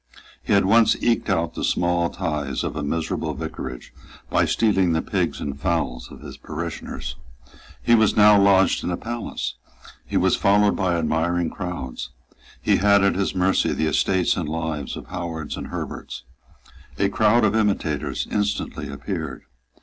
He 0.41 0.51
had 0.53 0.65
once 0.65 0.95
eked 0.99 1.29
out 1.29 1.53
the 1.53 1.63
small 1.63 2.09
tithes 2.09 2.63
of 2.63 2.75
a 2.75 2.81
miserable 2.81 3.35
vicarage 3.35 3.93
by 4.31 4.45
stealing 4.45 4.93
the 4.93 5.01
pigs 5.03 5.39
and 5.39 5.61
fowls 5.61 6.09
of 6.11 6.21
his 6.21 6.37
parishioners. 6.37 7.17
He 7.83 7.93
was 7.93 8.17
now 8.17 8.41
lodged 8.41 8.83
in 8.83 8.89
a 8.89 8.97
palace; 8.97 9.53
he 10.03 10.17
was 10.17 10.35
followed 10.35 10.75
by 10.75 10.95
admiring 10.95 11.51
crowds; 11.51 12.09
he 12.59 12.77
had 12.77 13.03
at 13.03 13.13
his 13.13 13.35
mercy 13.35 13.73
the 13.73 13.85
estates 13.85 14.35
and 14.35 14.49
lives 14.49 14.97
of 14.97 15.05
Howards 15.05 15.55
and 15.55 15.67
Herberts. 15.67 16.23
A 16.97 17.07
crowd 17.07 17.45
of 17.45 17.55
imitators 17.55 18.27
instantly 18.31 18.89
appeared. 18.89 19.43